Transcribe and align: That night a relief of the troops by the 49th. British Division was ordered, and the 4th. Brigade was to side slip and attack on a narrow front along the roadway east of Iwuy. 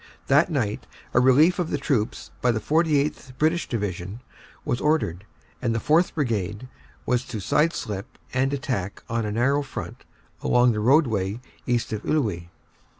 That 0.25 0.49
night 0.49 0.87
a 1.13 1.19
relief 1.19 1.59
of 1.59 1.69
the 1.69 1.77
troops 1.77 2.31
by 2.41 2.49
the 2.51 2.59
49th. 2.59 3.37
British 3.37 3.69
Division 3.69 4.21
was 4.65 4.81
ordered, 4.81 5.25
and 5.61 5.75
the 5.75 5.79
4th. 5.79 6.15
Brigade 6.15 6.67
was 7.05 7.23
to 7.25 7.39
side 7.39 7.71
slip 7.73 8.17
and 8.33 8.51
attack 8.51 9.03
on 9.07 9.27
a 9.27 9.31
narrow 9.31 9.61
front 9.61 10.03
along 10.41 10.71
the 10.71 10.79
roadway 10.79 11.39
east 11.67 11.93
of 11.93 12.01
Iwuy. 12.01 12.47